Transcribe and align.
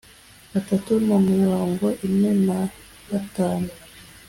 atatu 0.57 0.93
na 1.07 1.17
mirongo 1.29 1.85
ine 2.07 2.31
na 2.47 2.57
batanu 3.09 3.69